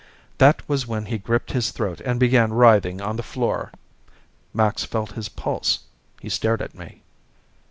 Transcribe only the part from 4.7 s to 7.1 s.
felt his pulse. He stared at me.